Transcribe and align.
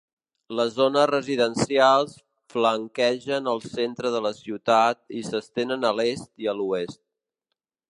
Les 0.59 0.71
zones 0.77 1.09
residencials 1.09 2.15
flanquegen 2.53 3.51
el 3.53 3.61
centre 3.75 4.13
de 4.17 4.23
la 4.29 4.33
ciutat 4.41 5.01
i 5.21 5.23
s'estenen 5.31 5.89
a 5.91 5.95
l'est 6.01 6.29
i 6.47 6.53
a 6.55 6.59
l'oest. 6.63 7.01